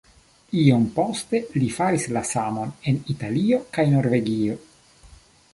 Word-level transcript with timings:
Iom 0.61 0.87
poste 0.95 1.41
li 1.57 1.67
faris 1.75 2.09
la 2.17 2.25
samon 2.31 2.73
en 2.93 2.99
Italio 3.15 3.63
kaj 3.77 3.89
Norvegio. 3.95 4.59